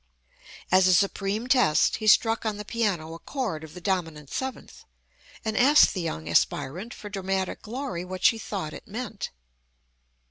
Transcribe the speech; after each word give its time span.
As 0.71 0.87
a 0.87 0.95
supreme 0.95 1.45
test 1.45 1.97
he 1.97 2.07
struck 2.07 2.43
on 2.43 2.57
the 2.57 2.65
piano 2.65 3.13
a 3.13 3.19
chord 3.19 3.63
of 3.63 3.75
the 3.75 3.79
dominant 3.79 4.31
seventh, 4.31 4.83
and 5.45 5.55
asked 5.55 5.93
the 5.93 6.01
young 6.01 6.27
aspirant 6.27 6.91
for 6.91 7.07
dramatic 7.07 7.61
glory 7.61 8.03
what 8.03 8.23
she 8.23 8.39
thought 8.39 8.73
it 8.73 8.87
meant. 8.87 9.29